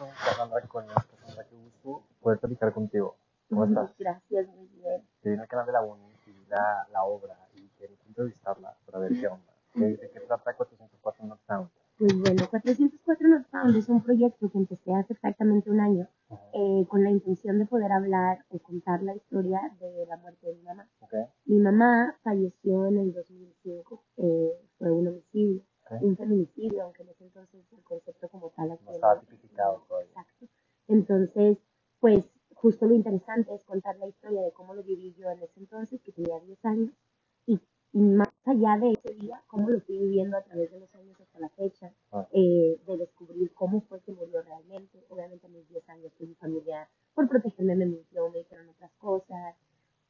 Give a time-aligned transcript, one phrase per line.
[0.00, 0.88] con Cassandra Coño.
[0.94, 3.16] Cassandra, qué gusto poder platicar contigo.
[3.50, 3.94] ¿Cómo estás?
[3.98, 5.02] Gracias, muy bien.
[5.22, 8.98] Te vine al canal de la UNI y la, la obra y quería entrevistarla para
[9.00, 9.52] ver qué onda.
[9.74, 11.70] ¿De, de qué trata 404 Northtown?
[11.98, 16.08] Pues bueno, 404 Northbound es un proyecto que empecé hace exactamente un año
[16.54, 20.54] eh, con la intención de poder hablar o contar la historia de la muerte de
[20.54, 20.88] mi mamá.
[21.00, 21.12] ¿Ok?
[21.44, 25.62] Mi mamá falleció en el 2005, eh, fue un homicidio,
[26.00, 30.10] Un feminicidio, aunque en ese entonces el concepto como tal aquí No estaba tipificado todavía.
[30.10, 30.46] Exacto.
[30.88, 31.58] Entonces,
[32.00, 32.24] pues
[32.54, 36.00] justo lo interesante es contar la historia de cómo lo viví yo en ese entonces,
[36.02, 36.90] que tenía 10 años,
[37.46, 37.58] y
[37.92, 41.40] más allá de ese día, cómo lo fui viviendo a través de los años hasta
[41.40, 42.28] la fecha, Ah.
[42.32, 45.04] eh, de descubrir cómo fue que murió realmente.
[45.08, 48.92] Obviamente a mis 10 años, pues mi familia, por protegerme, me mintió, me dijeron otras
[48.98, 49.56] cosas.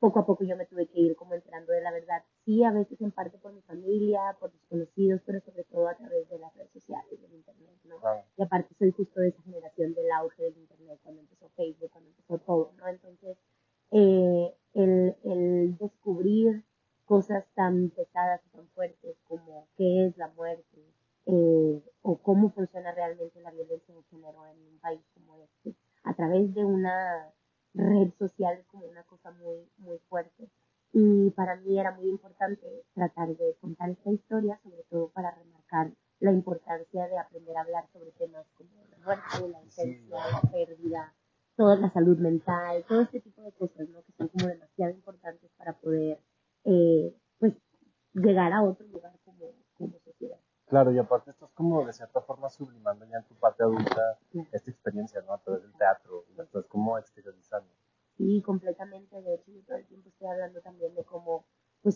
[0.00, 2.24] Poco a poco yo me tuve que ir como enterando de la verdad.
[2.44, 6.28] Sí, a veces en parte por mi familia, por desconocidos, pero sobre todo a través
[6.28, 7.98] de las redes sociales, del internet, ¿no?
[8.00, 8.24] Claro.
[8.36, 12.10] Y aparte soy justo de esa generación del auge del internet, cuando empezó Facebook, cuando
[12.10, 12.88] empezó todo, ¿no?
[12.88, 13.36] Entonces,
[13.92, 16.64] eh, el, el descubrir
[17.04, 20.80] cosas tan pesadas y tan fuertes como qué es la muerte
[21.26, 26.14] eh, o cómo funciona realmente la violencia de género en un país como este, a
[26.14, 27.32] través de una
[27.74, 29.30] red social es como una cosa
[29.90, 30.48] muy, fuerte.
[30.92, 35.92] Y para mí era muy importante tratar de contar esta historia, sobre todo para remarcar
[36.18, 41.14] la importancia de aprender a hablar sobre temas como la muerte, la ausencia, la pérdida,
[41.56, 44.02] toda la salud mental, todo este tipo de cosas, ¿no?
[44.02, 46.18] Que son como demasiado importantes para poder,
[46.64, 47.54] eh, pues,
[48.12, 50.38] llegar a otro lugar como, como sociedad.
[50.66, 54.48] Claro, y aparte estás como de cierta forma sublimando ya en tu parte adulta Claro.
[54.52, 55.34] esta experiencia, ¿no?
[55.34, 57.68] A través del teatro, la estás como exteriorizando.
[58.16, 59.20] Sí, completamente.
[59.22, 61.46] De hecho, yo todo el tiempo estoy hablando también de cómo,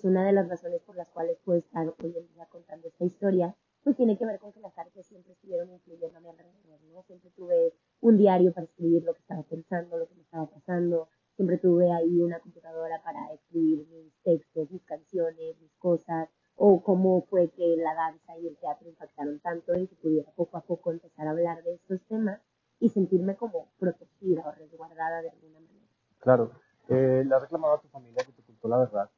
[0.04, 3.56] una de las razones por las cuales puedo estar hoy en día contando esta historia,
[3.82, 7.02] pues tiene que ver con que las artes siempre estuvieron influyendo a mi alrededor, ¿no?
[7.02, 11.08] Siempre tuve un diario para escribir lo que estaba pensando, lo que me estaba pasando.
[11.36, 17.22] Siempre tuve ahí una computadora para escribir mis textos, mis canciones, mis cosas, o cómo
[17.28, 20.92] fue que la danza y el teatro impactaron tanto en que pudiera poco a poco
[20.92, 22.40] empezar a hablar de estos temas
[22.78, 25.86] y sentirme como protegida o resguardada de alguna manera.
[26.20, 26.52] Claro.
[26.88, 29.10] Eh, ¿Le reclamado a tu familia que te ocultó la verdad?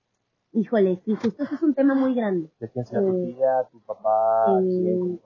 [0.56, 2.50] Híjole, sí, justo ese es un tema muy grande.
[2.59, 5.21] ¿De quién tu Eh, tía, tu papá, eh, cómo?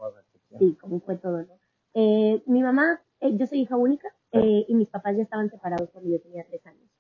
[0.59, 1.55] Sí, como fue todo, ¿no?
[1.95, 5.89] Eh, mi mamá, eh, yo soy hija única eh, y mis papás ya estaban separados
[5.91, 6.91] cuando yo tenía tres años.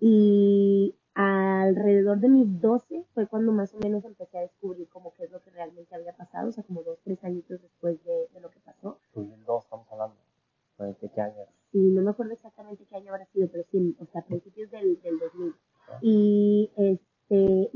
[0.00, 5.24] Y alrededor de mis 12 fue cuando más o menos empecé a descubrir como qué
[5.24, 8.40] es lo que realmente había pasado, o sea, como dos, tres añitos después de, de
[8.40, 8.98] lo que pasó.
[9.14, 10.16] 2002 estamos hablando.
[10.78, 11.50] ¿De qué, qué año era?
[11.72, 14.70] Sí, no me acuerdo exactamente qué año habrá sido, pero sí, o sea, a principios
[14.70, 15.54] del, del 2000.
[16.02, 17.70] Y, este,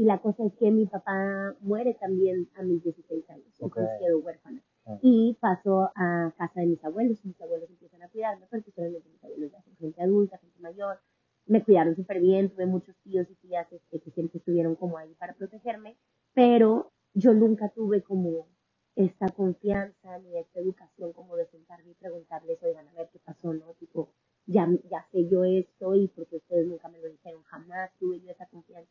[0.63, 4.19] y la cosa es que mi papá muere también a mis 16 años, entonces quedo
[4.21, 4.63] huérfana.
[4.85, 4.99] Ah.
[5.03, 9.23] Y paso a casa de mis abuelos, mis abuelos empiezan a cuidarme, porque solamente mis
[9.25, 10.99] abuelos ya son gente adulta, gente mayor,
[11.47, 15.15] me cuidaron súper bien, tuve muchos tíos y tías este, que siempre estuvieron como ahí
[15.15, 15.97] para protegerme,
[16.35, 18.47] pero yo nunca tuve como
[18.95, 23.53] esta confianza ni esta educación como de sentarme y preguntarles, oigan, a ver qué pasó,
[23.55, 23.75] ¿no?
[23.75, 24.13] Tipo,
[24.47, 28.31] ya, ya sé yo esto y porque ustedes nunca me lo dijeron, jamás tuve yo
[28.31, 28.91] esa confianza.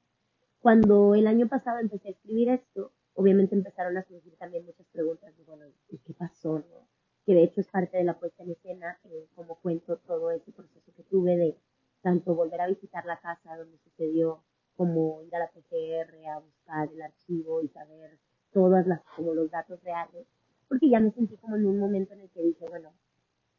[0.71, 5.35] Cuando el año pasado empecé a escribir esto, obviamente empezaron a surgir también muchas preguntas
[5.35, 6.87] de, bueno, ¿y qué pasó, no?
[7.25, 10.53] Que de hecho es parte de la puesta en escena, eh, como cuento todo ese
[10.53, 11.57] proceso que tuve de
[12.01, 14.45] tanto volver a visitar la casa donde sucedió,
[14.77, 18.17] como ir a la PGR a buscar el archivo y saber
[18.53, 20.25] todas las, como los datos reales,
[20.69, 22.93] porque ya me sentí como en un momento en el que dije, bueno,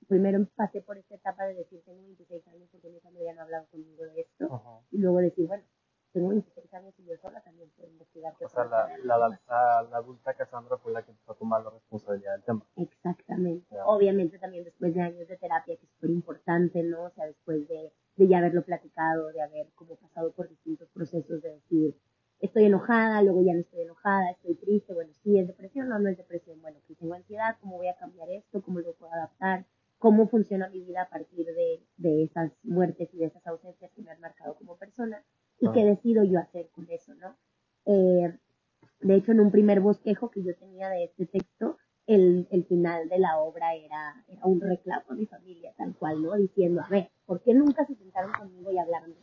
[0.09, 3.45] primero pasé por esta etapa de decir, tengo 26 años porque mi familia no ha
[3.45, 4.81] hablado conmigo de esto, Ajá.
[4.91, 5.65] y luego decir, bueno,
[6.13, 7.91] tengo 26 años y yo sola también puedo
[8.53, 12.33] fue la, la, la, la adulta Cassandra fue la que empezó a tomar la responsabilidad
[12.33, 12.65] del tema.
[12.77, 13.67] Exactamente.
[13.87, 17.05] Obviamente también después de años de terapia, que es súper importante, ¿no?
[17.05, 21.43] O sea, después de, de ya haberlo platicado, de haber como pasado por distintos procesos
[21.43, 21.97] de decir,
[22.41, 26.09] estoy enojada, luego ya no estoy enojada, estoy triste, bueno, sí es depresión, no, no
[26.09, 28.63] es depresión, bueno, que tengo ansiedad, ¿cómo voy a cambiar esto?
[28.63, 29.65] ¿Cómo lo puedo adaptar?
[29.99, 34.03] ¿Cómo funciona mi vida a partir de, de esas muertes y de esas ausencias que
[34.03, 35.25] me han marcado como persona?
[35.61, 35.73] ¿Y Ah.
[35.73, 37.37] qué decido yo hacer con eso, no?
[37.85, 38.37] Eh,
[39.03, 41.77] de hecho, en un primer bosquejo que yo tenía de este texto,
[42.07, 46.23] el, el final de la obra era, era un reclamo a mi familia, tal cual,
[46.23, 46.35] ¿no?
[46.35, 49.19] Diciendo, a ver, ¿por qué nunca se sentaron conmigo y hablaron de?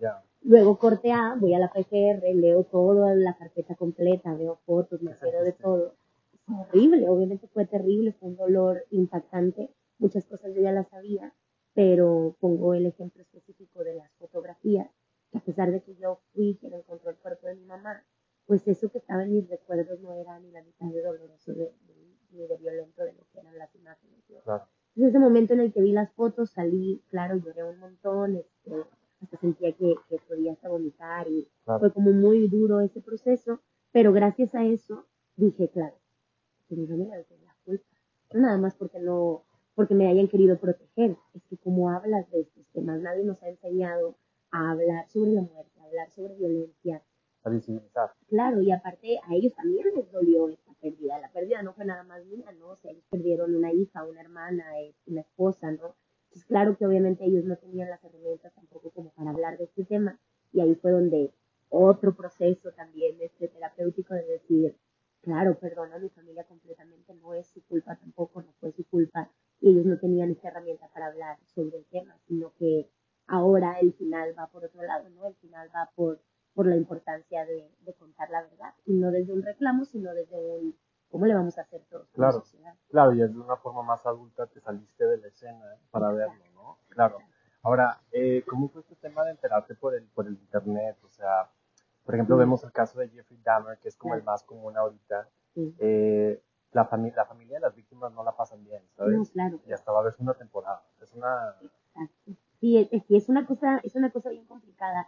[0.00, 0.22] Ya.
[0.42, 5.10] Luego corte A, voy a la PGR, leo toda la carpeta completa, veo fotos, me
[5.10, 5.94] ¿Qué entero de todo.
[6.46, 9.70] Fue horrible, obviamente fue terrible, fue un dolor impactante.
[9.98, 11.32] Muchas cosas yo ya las sabía,
[11.74, 14.88] pero pongo el ejemplo específico de las fotografías,
[15.30, 18.04] que a pesar de que yo fui quien encontró el cuerpo de mi mamá,
[18.52, 21.72] pues eso que estaba en mis recuerdos no era ni la mitad de doloroso de,
[21.86, 24.18] de- ni de violento de lo que eran las imágenes.
[24.28, 24.40] ¿no?
[24.40, 24.64] Claro.
[24.94, 28.74] Entonces ese momento en el que vi las fotos, salí, claro, lloré un montón, este,
[29.22, 31.80] hasta sentía que, que podía hasta vomitar y Claro.
[31.80, 33.60] fue como muy duro ese proceso,
[33.90, 35.06] pero gracias a eso
[35.36, 35.94] dije, claro,
[36.68, 37.84] que mi familia no la culpa,
[38.34, 39.44] no nada más porque no,
[39.74, 43.48] porque me hayan querido proteger, es que como hablas de estos temas, nadie nos ha
[43.48, 44.16] enseñado
[44.50, 47.02] a hablar sobre la muerte, a hablar sobre violencia,
[47.44, 48.12] A visibilizar.
[48.28, 51.18] Claro, y aparte a ellos también les dolió esta pérdida.
[51.18, 52.68] La pérdida no fue nada más mía, ¿no?
[52.68, 55.96] O sea, ellos perdieron una hija, una hermana, eh, una esposa, ¿no?
[56.24, 59.84] Entonces, claro que obviamente ellos no tenían las herramientas tampoco como para hablar de este
[59.84, 60.18] tema.
[60.52, 61.32] Y ahí fue donde
[61.68, 64.76] otro proceso también este terapéutico de decir,
[65.22, 69.30] claro, perdona a mi familia completamente, no es su culpa tampoco, no fue su culpa.
[69.60, 72.88] Y ellos no tenían esta herramienta para hablar sobre el tema, sino que
[73.26, 75.26] ahora el final va por otro lado, ¿no?
[75.26, 76.20] El final va por
[76.54, 80.36] por la importancia de, de contar la verdad, y no desde un reclamo, sino desde
[80.38, 80.76] un
[81.10, 82.40] cómo le vamos a hacer todos como Claro.
[82.40, 82.74] sociedad.
[82.88, 86.44] Claro, y es de una forma más adulta te saliste de la escena para verlo,
[86.54, 86.78] ¿no?
[86.88, 87.18] Claro.
[87.62, 90.96] Ahora, eh, ¿cómo fue este tema de enterarte por el, por el internet?
[91.04, 91.50] O sea,
[92.04, 92.40] por ejemplo, Sí.
[92.40, 95.28] vemos el caso de Jeffrey Dahmer, que es como el más común ahorita.
[95.54, 95.74] Sí.
[95.78, 99.16] Eh, la, familia la familia de las víctimas no la pasan bien, ¿sabes?
[99.16, 99.60] No, claro.
[99.66, 100.82] Y hasta va a haber una temporada.
[101.00, 101.54] Es una...
[101.60, 102.32] Exacto.
[102.58, 104.46] Sí, es, es una cosa, es una cosa bien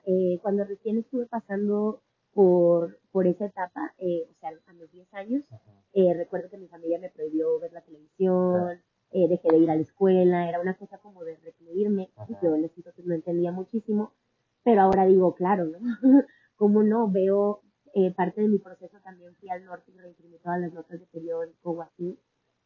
[0.07, 5.13] Eh, cuando recién estuve pasando por, por esa etapa, eh, o sea, a los 10
[5.15, 5.45] años,
[5.93, 9.77] eh, recuerdo que mi familia me prohibió ver la televisión, eh, dejé de ir a
[9.77, 13.53] la escuela, era una cosa como de recluirme, y yo en ese entonces no entendía
[13.53, 14.13] muchísimo,
[14.65, 15.79] pero ahora digo, claro, ¿no?
[16.57, 17.63] Como no, veo
[17.95, 21.07] eh, parte de mi proceso también fui al norte y reimprimí todas las notas de
[21.07, 22.19] periódico o así,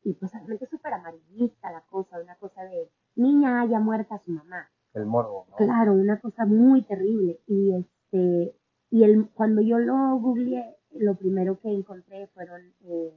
[0.02, 4.30] y pues realmente es súper amarillista la cosa, una cosa de niña haya muerta su
[4.30, 5.56] mamá, El morbo, ¿no?
[5.56, 7.40] Claro, una cosa muy terrible.
[7.46, 8.54] Y este,
[8.90, 13.12] y el, cuando yo lo googleé, lo primero que encontré fueron eh,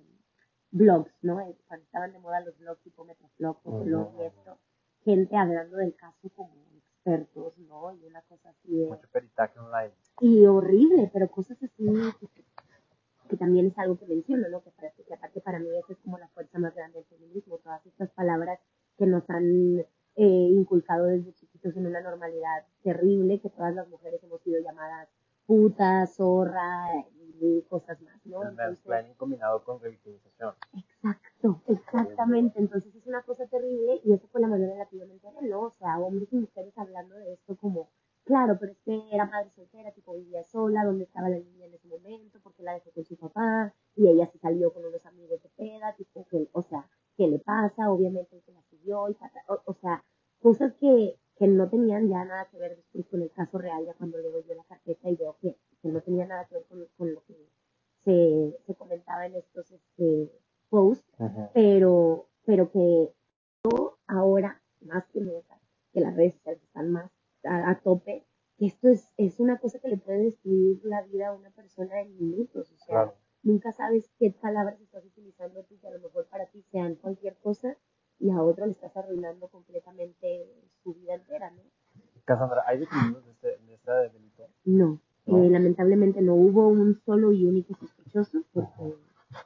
[0.71, 1.39] blogs, ¿no?
[1.41, 4.23] Eh, Cuando estaban de moda los blogs tipo Metroflog, Fotolog y Ujú.
[4.23, 4.57] esto,
[5.05, 7.93] gente hablando del caso como expertos, ¿no?
[7.93, 9.93] Y una cosa así de, Mucho peritaje online.
[10.19, 12.43] y horrible, pero cosas así que,
[13.29, 14.61] que también es algo que menciono, ¿no?
[14.61, 17.57] Que, para- que aparte para mí esa es como la fuerza más grande del feminismo,
[17.59, 18.59] todas estas palabras
[18.97, 19.85] que nos han
[20.15, 25.09] eh, inculcado desde chiquitos en una normalidad terrible, que todas las mujeres hemos sido llamadas
[25.45, 26.87] puta, zorra
[27.39, 28.41] y cosas más, ¿no?
[28.43, 30.53] El Entonces, mansplaining combinado con revictimización.
[30.77, 32.59] Exacto, exactamente.
[32.59, 35.13] Entonces es una cosa terrible y eso fue la manera en la que yo me
[35.13, 35.61] enteré, ¿no?
[35.61, 37.89] O sea, hombres y mujeres hablando de esto como,
[38.23, 41.73] claro, pero es que era madre soltera, tipo vivía sola, ¿dónde estaba la niña en
[41.73, 42.39] ese momento?
[42.43, 43.73] porque la dejó con su papá?
[43.95, 46.87] Y ella se salió con unos amigos de peda, tipo, que, o sea,
[47.17, 47.89] ¿qué le pasa?
[47.91, 50.03] Obviamente el que la siguió y pata- o, o sea,
[50.39, 53.93] cosas que, que no tenían ya nada que ver después con el caso real, ya
[53.95, 56.87] cuando leo yo la carpeta y veo que, que no tenía nada que ver con,
[56.97, 57.35] con lo que
[58.05, 60.31] se, se comentaba en estos este,
[60.69, 61.05] posts,
[61.53, 63.13] pero, pero que
[63.63, 65.59] yo ahora, más que nunca,
[65.93, 67.11] que las redes sociales están más
[67.43, 68.25] a, a tope,
[68.57, 71.99] que esto es, es una cosa que le puede destruir la vida a una persona
[72.01, 73.15] en minutos, o sea, Claro.
[73.43, 77.35] nunca sabes qué palabras estás utilizando tú, que a lo mejor para ti sean cualquier
[77.37, 77.75] cosa,
[78.19, 80.47] y a otro le estás arruinando completamente
[80.83, 81.63] su vida entera, ¿no?
[82.33, 84.47] Cassandra, ¿hay detenidos de este, de este delito?
[84.65, 85.43] No, No.
[85.43, 88.95] eh, lamentablemente no hubo un solo y único sospechoso, porque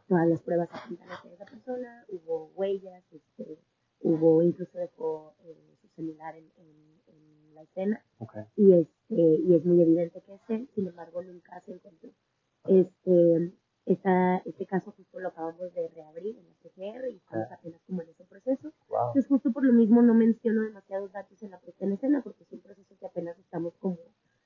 [0.07, 3.57] todas las pruebas apuntan hacia esa persona, hubo huellas, este,
[4.01, 8.33] hubo incluso dejó eh, su celular en, en- en la escena, Ok.
[8.55, 12.09] y, este, y es muy evidente que es él, sin embargo nunca se encontró.
[12.67, 13.53] Este,
[13.85, 17.55] esta, este caso justo lo acabamos de reabrir en la PGR y estamos Ah.
[17.55, 18.71] apenas como en ese proceso.
[18.89, 18.99] Wow.
[19.07, 22.43] Entonces justo por lo mismo no menciono demasiados datos en la puesta en escena porque
[22.43, 23.97] es un proceso que apenas estamos como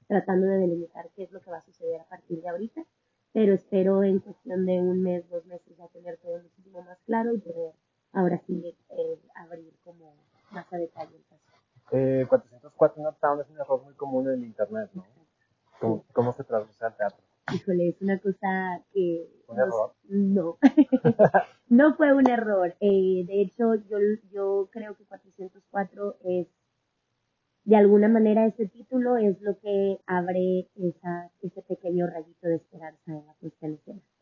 [0.08, 2.84] tratando de delimitar qué es lo que va a suceder a partir de ahorita,
[3.32, 7.34] pero espero en cuestión de un mes, dos meses ya tener todo muchísimo más claro
[7.34, 7.74] y poder
[8.12, 10.16] ahora sí eh, abrir como
[10.52, 11.44] más a detalle el caso.
[11.92, 15.06] Eh, 404 Northtown es un error muy común en el internet, ¿no?
[15.80, 17.24] ¿Cómo, cómo se traduce al teatro?
[17.54, 19.28] Híjole, es una cosa que...
[19.48, 19.94] ¿Un no error?
[20.10, 20.58] No,
[21.70, 22.76] no fue un error.
[22.80, 23.98] Eh, de hecho, yo,
[24.32, 26.48] yo creo que 404 es,
[27.66, 33.00] de alguna manera, ese título es lo que abre esa, ese pequeño rayito de esperanza
[33.12, 33.36] en la.
[33.42, 33.50] Yo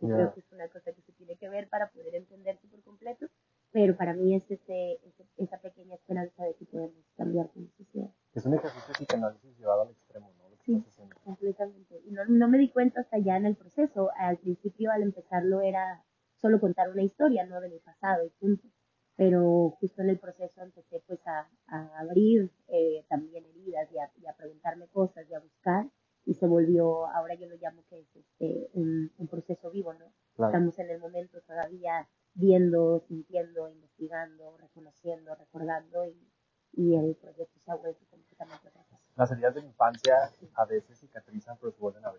[0.01, 0.13] Ya.
[0.15, 3.27] creo que es una cosa que se tiene que ver para poder entenderse por completo,
[3.71, 8.09] pero para mí es ese, ese- esa pequeña esperanza de que podemos cambiar como sociedad.
[8.33, 10.49] Es un ejercicio de psicoanálisis llevado al extremo, ¿no?
[10.49, 10.73] Lo que Sí.
[10.75, 11.15] estás haciendo.
[11.23, 12.01] completamente.
[12.05, 14.11] Y no, no me di cuenta hasta ya en el proceso.
[14.17, 16.05] Al principio, al empezarlo, era
[16.35, 17.59] solo contar una historia, ¿no?
[17.59, 18.67] De mi pasado y punto.
[19.15, 24.11] Pero justo en el proceso empecé pues a, a abrir eh, también heridas y a,
[24.21, 25.87] y a preguntarme cosas y a buscar
[26.23, 30.13] y se volvió, ahora yo lo llamo que es este, un, un proceso vivo, ¿no?
[30.35, 30.51] Claro.
[30.51, 36.29] Estamos en el momento todavía viendo, sintiendo, investigando, reconociendo, recordando y,
[36.73, 39.01] y el proyecto se ha vuelto completamente otra cosa.
[39.15, 40.13] Las heridas de la infancia
[40.53, 42.13] a veces cicatrizan, pero se vuelven a.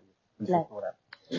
[0.49, 0.67] Claro.
[1.29, 1.37] ¿Qué,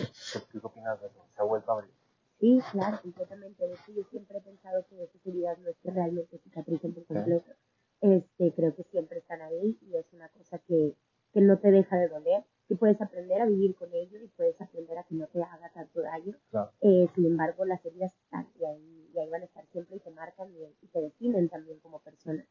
[0.51, 1.25] ¿Qué opinas de eso?
[1.35, 1.91] ¿Se ha vuelto a abrir?
[2.39, 3.67] Sí, claro, completamente.
[3.67, 7.05] De hecho, yo siempre he pensado que esas heridas no es que realmente cicatricen por
[7.05, 7.51] completo.
[8.01, 10.95] Este, creo que siempre están ahí y es una cosa que,
[11.33, 12.43] que no te deja de doler.
[12.69, 15.69] Y puedes aprender a vivir con ello y puedes aprender a que no te haga
[15.73, 16.37] tanto daño.
[16.49, 16.71] Claro.
[16.79, 19.99] Eh, sin embargo, las heridas están y ahí, y ahí van a estar siempre y
[19.99, 22.43] te marcan y, y te definen también como persona.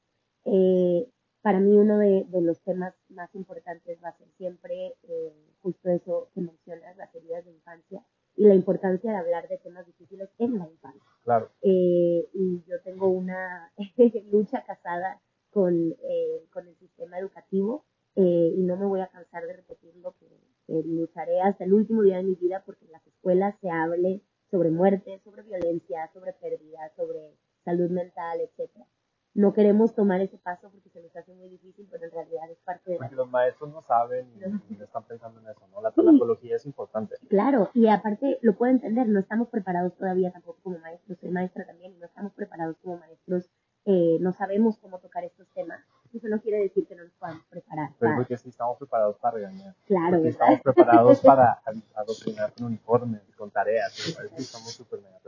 [0.45, 1.11] Eh,
[1.43, 5.89] para mí uno de, de, los temas más importantes va a ser siempre eh, justo
[5.89, 8.05] eso que mencionas, las heridas de infancia
[8.37, 11.03] y la importancia de hablar de temas difíciles en la infancia.
[11.25, 11.51] Claro.
[11.63, 13.71] Eh, y yo tengo una
[14.33, 15.21] lucha casada
[15.51, 17.85] con, eh, con el sistema educativo
[18.17, 20.29] eh, y no me voy a cansar de repetirlo, que,
[20.67, 24.23] que lucharé hasta el último día de mi vida porque en las escuelas se hable
[24.51, 28.87] sobre muerte, sobre violencia, sobre pérdida, sobre salud mental, etcétera
[29.35, 32.59] no queremos tomar ese paso porque se nos hace muy difícil, pero en realidad es
[32.59, 34.29] parte de Porque los maestros no saben
[34.69, 35.81] y no están pensando en eso, ¿no?
[35.81, 37.17] La psicología es importante.
[37.29, 41.65] Claro, y aparte lo puedo entender, no estamos preparados todavía tampoco como maestros, soy maestra
[41.65, 43.51] también y no estamos preparados como maestros,
[43.87, 45.81] eh, no sabemos cómo tocar estos temas.
[46.13, 47.91] Eso no quiere decir que no nos podamos preparar.
[47.99, 49.75] Pero porque sí estamos preparados para regañar.
[49.87, 50.17] Claro.
[50.17, 51.63] Porque estamos preparados para
[51.95, 53.93] adoctrinar con uniformes, con tareas.
[53.93, 55.20] Sí, estamos súper mega.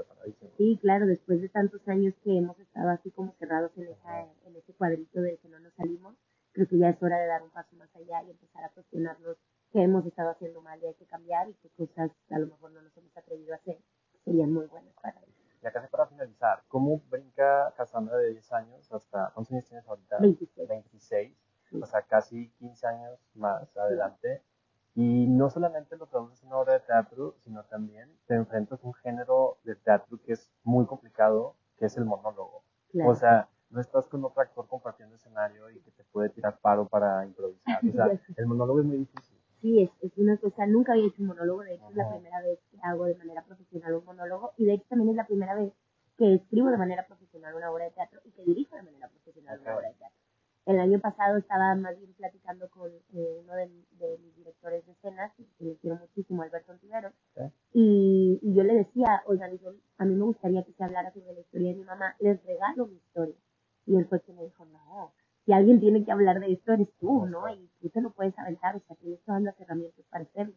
[0.56, 4.56] Sí, claro, después de tantos años que hemos estado así como cerrados en, esa, en
[4.56, 6.14] ese cuadrito de que no nos salimos,
[6.52, 9.37] creo que ya es hora de dar un paso más allá y empezar a cuestionarnos
[9.73, 12.73] qué hemos estado haciendo mal y hay que cambiar y qué cosas a lo mejor
[12.73, 13.78] no nos hemos atrevido a hacer
[14.25, 15.37] serían muy buenas para ellos.
[15.62, 20.18] Ya casi para finalizar, ¿cómo brinca Cassandra de 10 años hasta, ¿cuántos años tienes ahorita?
[20.18, 20.68] 26.
[20.68, 21.37] 26,
[21.71, 21.80] sí.
[21.80, 24.42] o sea, casi 15 años más adelante.
[24.94, 28.87] Y no solamente lo traduces en una obra de teatro, sino también te enfrentas a
[28.87, 32.64] un género de teatro que es muy complicado, que es el monólogo.
[32.90, 33.11] Claro.
[33.11, 36.88] O sea, no estás con otro actor compartiendo escenario y que te puede tirar paro
[36.88, 37.78] para improvisar.
[37.87, 38.06] O sea,
[38.38, 39.38] el monólogo es muy difícil.
[39.61, 42.40] Sí, es, es una cosa, nunca había hecho un monólogo, de hecho es la primera
[42.40, 45.54] vez que hago de manera profesional un monólogo y de hecho también es la primera
[45.54, 45.73] vez
[46.16, 49.59] que escribo de manera profesional una obra de teatro y que dirijo de manera profesional
[49.59, 49.66] Okay.
[49.66, 50.21] una obra de teatro.
[50.64, 54.92] El año pasado estaba más bien platicando con eh, uno de, de, mis directores de
[54.92, 57.50] escenas, que le quiero muchísimo, Alberto Antivero, Okay.
[57.73, 61.33] y, y, yo le decía, oigan, yo, a mí me gustaría que se hablara sobre
[61.33, 63.35] la historia de mi mamá, les regalo mi historia.
[63.87, 65.12] Y él fue que me dijo, no,
[65.45, 67.49] si alguien tiene que hablar de esto eres tú, ¿no?
[67.49, 70.54] Y tú te lo puedes aventar, o sea, tienes todas las herramientas para hacerlo.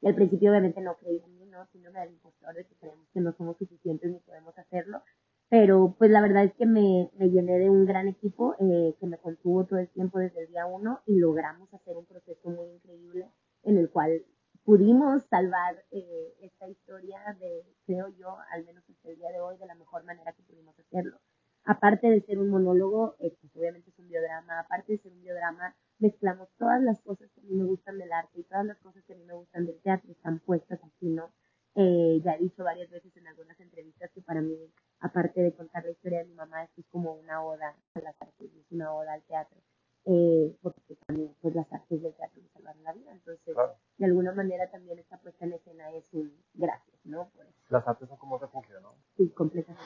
[0.00, 1.64] Y al principio obviamente no creí en mí, ¿no?
[1.66, 5.02] Síndrome del impostor de que creemos que no somos suficientes ni podemos hacerlo.
[5.48, 9.06] Pero pues la verdad es que me, me llené de un gran equipo eh, que
[9.06, 12.68] me contuvo todo el tiempo desde el día uno y logramos hacer un proceso muy
[12.70, 13.30] increíble
[13.62, 14.24] en el cual
[14.64, 19.56] pudimos salvar eh, esta historia de, creo yo, al menos hasta el día de hoy,
[19.58, 21.18] de la mejor manera que pudimos hacerlo.
[21.66, 25.20] Aparte de ser un monólogo, eh, pues obviamente es un biodrama, aparte de ser un
[25.22, 28.78] biodrama, mezclamos todas las cosas que a mí me gustan del arte y todas las
[28.78, 31.30] cosas que a mí me gustan del teatro, están puestas aquí, ¿no?
[31.76, 34.56] Eh, ya he dicho varias veces en algunas entrevistas que para mí,
[35.00, 38.14] aparte de contar la historia de mi mamá, esto es como una oda a las
[38.22, 39.58] artes, es una oda al teatro,
[40.04, 43.74] eh, porque también pues las artes del teatro me salvaron la vida, entonces Claro.
[43.98, 47.28] de alguna manera también esta puesta en escena es un gracias, ¿no?
[47.30, 48.94] Por eso, Las artes son como un refugio, ¿no?
[49.16, 49.82] sí, completamente.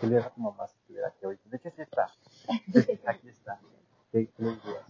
[0.00, 1.48] ¿Qué le dirías a tu mamá si estuviera aquí ahorita?
[1.48, 2.06] De hecho, está.
[3.06, 3.60] Aquí está.
[4.12, 4.84] ¿Qué, qué le dirías?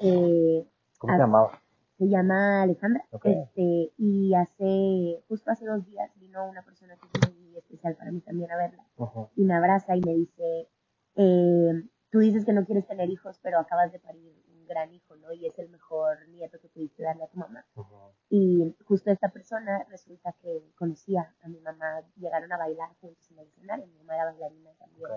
[0.00, 0.66] Eh,
[0.98, 1.59] ¿Cómo se llamaba?
[2.00, 7.34] Se llama Alejandra, este, y hace, justo hace dos días vino una persona que es
[7.34, 9.28] muy especial para mí también a verla, Ujú.
[9.36, 10.70] y me abraza y me dice,
[11.16, 11.72] eh,
[12.10, 15.30] tú dices que no quieres tener hijos, pero acabas de parir un gran hijo, ¿no?
[15.34, 17.66] Y es el mejor nieto que pudiste darle a tu mamá.
[17.74, 17.94] Ujú.
[18.30, 23.40] Y justo esta persona resulta que conocía a mi mamá, llegaron a bailar juntos en
[23.40, 25.10] el escenario, mi mamá era bailarina también.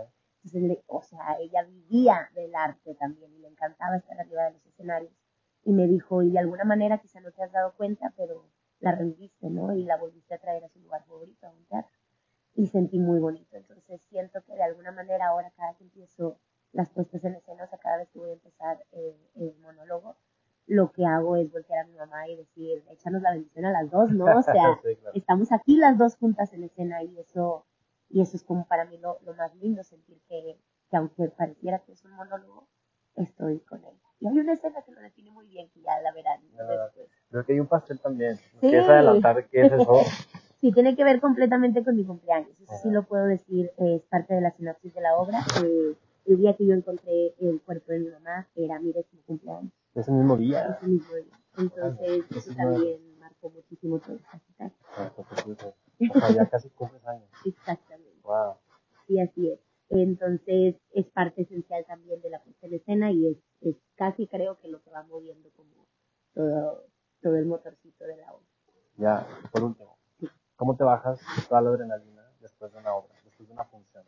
[0.43, 4.65] Entonces, o sea, ella vivía del arte también y le encantaba estar arriba de los
[4.65, 5.13] escenarios.
[5.65, 8.45] Y me dijo, y de alguna manera quizá no te has dado cuenta, pero
[8.79, 9.73] la reviviste, ¿no?
[9.73, 11.91] Y la volviste a traer a su lugar favorito, a un teatro.
[12.55, 13.55] Y sentí muy bonito.
[13.55, 16.37] Entonces siento que de alguna manera ahora cada que empiezo
[16.73, 20.15] las puestas en escena, o sea, cada vez que voy a empezar eh, el monólogo,
[20.65, 23.89] lo que hago es voltear a mi mamá y decir, échanos la bendición a las
[23.91, 24.25] dos, ¿no?
[24.25, 25.11] O sea, Sí, claro.
[25.13, 27.65] estamos aquí las dos juntas en escena y eso,
[28.09, 30.57] y eso es como para mí lo, lo más lindo, sentir que,
[30.89, 32.67] que aunque pareciera que es un monólogo,
[33.15, 34.02] estoy con ella.
[34.19, 36.63] Y hay una escena que lo define muy bien, que ya la verán Ah.
[36.85, 37.09] después.
[37.29, 38.31] Creo que hay un pastel también.
[38.33, 38.67] ¿Nos Sí.
[38.69, 40.01] ¿Quieres adelantar qué es eso?
[40.61, 44.01] Sí, tiene que ver completamente con mi cumpleaños, eso sí lo puedo decir, eh, es
[44.03, 45.39] parte de la sinopsis de la obra.
[45.61, 49.73] Eh, el día que yo encontré el cuerpo de mi mamá era mi décimo cumpleaños,
[49.93, 50.77] Es el mismo día.
[50.77, 51.37] ese mismo día.
[51.57, 54.19] Entonces, Ah, eso sí, también marcó muchísimo todo.
[54.95, 55.75] Ah, perfecto.
[56.15, 57.27] O sea, ya casi cumples años.
[57.45, 58.19] Exactamente.
[58.23, 58.55] Wow.
[59.05, 59.59] Sí, así es.
[59.89, 64.57] Entonces, es parte esencial también de la puesta en escena y es, es casi creo
[64.59, 65.87] que lo que va moviendo como
[66.33, 66.85] todo,
[67.21, 68.45] todo el motorcito de la obra.
[68.97, 69.97] Ya, por último,
[70.55, 74.03] ¿cómo te bajas toda la adrenalina después de una obra, después de una función?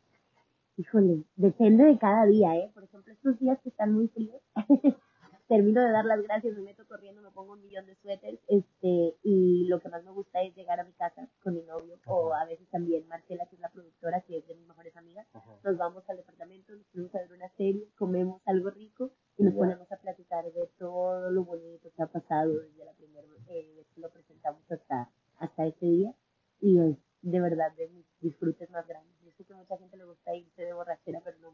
[0.77, 2.70] Híjole, depende de cada día, ¿eh?
[2.74, 4.41] Por ejemplo, estos días que están muy fríos,
[5.48, 9.16] termino de dar las gracias, me meto corriendo, me pongo un millón de suéteres, este,
[9.24, 12.34] y lo que más me gusta es llegar a mi casa con mi novio, o
[12.34, 15.28] a veces también Marcela, que es la productora, que es de mis mejores amigas,
[15.64, 19.54] nos vamos al departamento, nos ponemos a ver una serie, comemos algo rico y nos
[19.54, 19.60] Ya.
[19.60, 23.88] ponemos a platicar de todo lo bonito que ha pasado desde la primera eh, vez
[23.94, 25.10] que lo presentamos hasta,
[25.40, 26.14] hasta este día,
[26.60, 29.14] y es de verdad de mis disfrutes más grandes.
[29.24, 31.54] Yo sé que mucha gente le gusta irse de borrachera, pero no,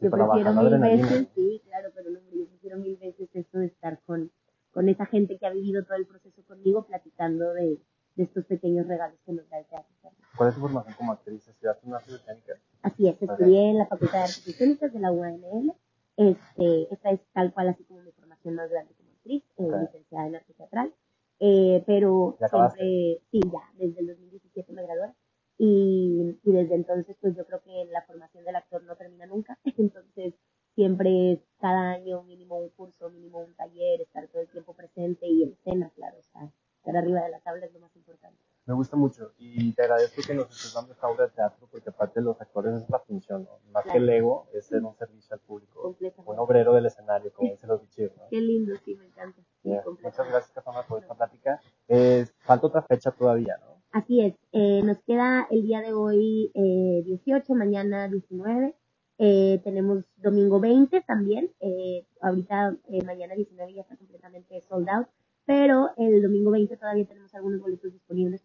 [0.00, 3.66] Yo prefiero mil veces, sí, claro, pero no, hombre, yo prefiero mil veces esto de
[3.66, 4.30] estar con,
[4.72, 7.78] con esa gente que ha vivido todo el proceso conmigo, platicando de,
[8.16, 9.90] de estos pequeños regalos que nos da el teatro.
[10.36, 11.46] ¿Cuál es tu formación como actriz?
[11.48, 12.54] ¿Estudiaste una técnica?
[12.82, 15.72] Así es, estudié en la Facultad de Artes Escénicas de la UANL.
[16.16, 19.80] Este, esta es tal cual así como mi formación más grande como actriz, eh, Ok.
[19.82, 20.94] licenciada en arte teatral.
[21.40, 25.12] Eh, pero siempre, sí, ya, desde el 2017 me gradué.
[25.58, 29.58] Y, y desde entonces, pues yo creo que la formación del actor no termina nunca.
[29.78, 30.34] Entonces,
[30.74, 35.42] siempre cada año mínimo un curso, mínimo un taller, estar todo el tiempo presente y
[35.42, 38.38] en escena, claro, o sea, estar arriba de la tabla es lo más importante.
[38.64, 41.90] Me gusta mucho y te agradezco que nos estés dando esta obra de teatro porque
[41.90, 43.58] aparte de los actores es la función, ¿no?
[43.72, 44.04] Más que Claro.
[44.04, 47.80] el ego, es ser un servicio al público, un obrero del escenario, como dicen los
[47.82, 48.22] bichos, ¿no?
[48.30, 49.40] Qué lindo, sí, me encanta.
[49.64, 51.60] Muchas gracias, Cassandra, por esta plática.
[51.88, 53.80] Eh, falta otra fecha todavía, ¿no?
[53.92, 58.74] Así es, eh, nos queda el día de hoy eh, 18, mañana 19,
[59.18, 65.08] eh, tenemos domingo 20 también, eh, ahorita eh, mañana 19 ya está completamente sold out,
[65.44, 68.40] pero el domingo 20 todavía tenemos algunos boletos disponibles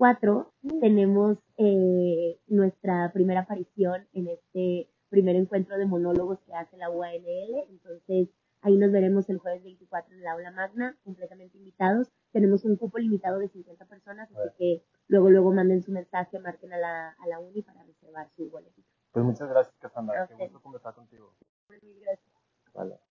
[0.00, 0.80] 4 mm.
[0.80, 7.66] tenemos eh, nuestra primera aparición en este primer encuentro de monólogos que hace la UANL.
[7.68, 8.30] Entonces,
[8.62, 12.08] ahí nos veremos el jueves 24 en la aula magna, completamente invitados.
[12.32, 16.72] Tenemos un cupo limitado de 50 personas, así que luego, luego manden su mensaje, marquen
[16.72, 18.80] a la, a la uni para reservar su boleto.
[19.12, 20.26] Pues muchas gracias, Cassandra.
[20.28, 21.29] Qué gusto conversar contigo.